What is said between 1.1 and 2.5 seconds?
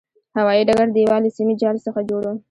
له سیمي جال څخه جوړ و.